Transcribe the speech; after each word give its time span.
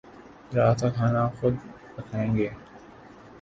رات 0.55 0.79
کا 0.81 0.89
کھانا 0.89 1.27
خود 1.37 1.53
پکائیں 1.95 2.35
گے 2.35 2.49